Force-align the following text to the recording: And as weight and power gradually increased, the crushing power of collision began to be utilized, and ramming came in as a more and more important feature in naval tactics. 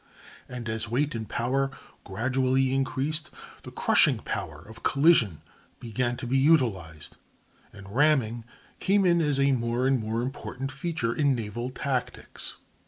And 0.49 0.67
as 0.67 0.89
weight 0.89 1.13
and 1.13 1.29
power 1.29 1.69
gradually 2.05 2.73
increased, 2.73 3.29
the 3.61 3.69
crushing 3.69 4.17
power 4.17 4.65
of 4.67 4.81
collision 4.81 5.41
began 5.79 6.17
to 6.17 6.25
be 6.25 6.39
utilized, 6.39 7.17
and 7.71 7.87
ramming 7.87 8.43
came 8.79 9.05
in 9.05 9.21
as 9.21 9.39
a 9.39 9.51
more 9.51 9.85
and 9.85 9.99
more 9.99 10.23
important 10.23 10.71
feature 10.71 11.13
in 11.13 11.35
naval 11.35 11.69
tactics. 11.69 12.55